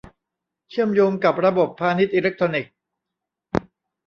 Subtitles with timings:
[0.69, 2.73] เชื่อมโยงกับระบบพาณิชย์อิเล็กทรอนิกส์